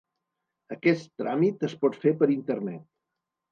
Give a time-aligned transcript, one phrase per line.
[0.75, 2.85] Aquest tràmit es pot fer per internet.